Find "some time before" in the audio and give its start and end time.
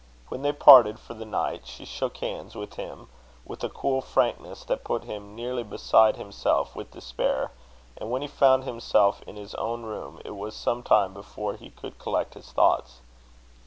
10.55-11.53